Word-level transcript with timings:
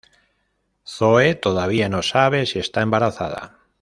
Zoe 0.83 1.35
todavía 1.35 1.87
no 1.87 2.01
sabe 2.01 2.47
si 2.47 2.57
está 2.57 2.81
embarazada. 2.81 3.59